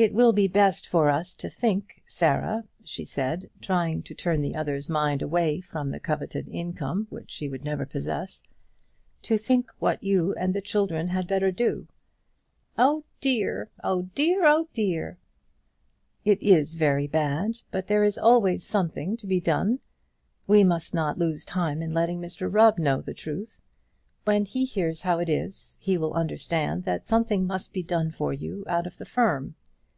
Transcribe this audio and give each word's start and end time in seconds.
"It 0.00 0.14
will 0.14 0.32
be 0.32 0.46
best 0.46 0.86
for 0.86 1.10
us 1.10 1.34
to 1.34 1.50
think, 1.50 2.04
Sarah," 2.06 2.62
she 2.84 3.04
said, 3.04 3.50
trying 3.60 4.04
to 4.04 4.14
turn 4.14 4.42
the 4.42 4.54
other's 4.54 4.88
mind 4.88 5.22
away 5.22 5.60
from 5.60 5.90
the 5.90 5.98
coveted 5.98 6.48
income 6.48 7.08
which 7.10 7.32
she 7.32 7.48
would 7.48 7.64
never 7.64 7.84
possess 7.84 8.40
"to 9.22 9.36
think 9.36 9.72
what 9.80 10.00
you 10.00 10.34
and 10.34 10.54
the 10.54 10.60
children 10.60 11.08
had 11.08 11.26
better 11.26 11.50
do." 11.50 11.88
"Oh, 12.78 13.02
dear! 13.20 13.70
oh, 13.82 14.02
dear! 14.14 14.44
oh, 14.46 14.68
dear!" 14.72 15.18
"It 16.24 16.40
is 16.40 16.76
very 16.76 17.08
bad; 17.08 17.54
but 17.72 17.88
there 17.88 18.04
is 18.04 18.16
always 18.16 18.64
something 18.64 19.16
to 19.16 19.26
be 19.26 19.40
done. 19.40 19.80
We 20.46 20.62
must 20.62 20.94
lose 20.94 21.44
no 21.48 21.52
time 21.52 21.82
in 21.82 21.90
letting 21.92 22.20
Mr 22.20 22.46
Rubb 22.48 22.78
know 22.78 23.00
the 23.00 23.14
truth. 23.14 23.60
When 24.24 24.44
he 24.44 24.64
hears 24.64 25.02
how 25.02 25.18
it 25.18 25.28
is, 25.28 25.76
he 25.80 25.98
will 25.98 26.14
understand 26.14 26.84
that 26.84 27.08
something 27.08 27.48
must 27.48 27.72
be 27.72 27.82
done 27.82 28.12
for 28.12 28.32
you 28.32 28.64
out 28.68 28.86
of 28.86 28.98
the 28.98 29.04
firm." 29.04 29.56